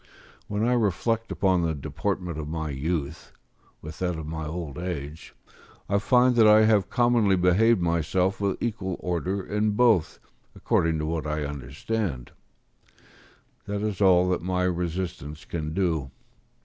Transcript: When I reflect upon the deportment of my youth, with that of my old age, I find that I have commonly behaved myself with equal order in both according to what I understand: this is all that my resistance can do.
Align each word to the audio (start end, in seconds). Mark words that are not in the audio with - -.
When 0.47 0.63
I 0.67 0.73
reflect 0.73 1.31
upon 1.31 1.61
the 1.61 1.75
deportment 1.75 2.39
of 2.39 2.47
my 2.47 2.71
youth, 2.71 3.33
with 3.83 3.99
that 3.99 4.17
of 4.17 4.25
my 4.25 4.47
old 4.47 4.79
age, 4.79 5.35
I 5.87 5.99
find 5.99 6.35
that 6.37 6.47
I 6.47 6.65
have 6.65 6.89
commonly 6.89 7.35
behaved 7.35 7.83
myself 7.83 8.41
with 8.41 8.57
equal 8.63 8.97
order 8.99 9.43
in 9.45 9.73
both 9.73 10.17
according 10.55 10.97
to 10.97 11.05
what 11.05 11.27
I 11.27 11.45
understand: 11.45 12.31
this 13.67 13.83
is 13.83 14.01
all 14.01 14.27
that 14.29 14.41
my 14.41 14.63
resistance 14.63 15.45
can 15.45 15.71
do. 15.71 16.09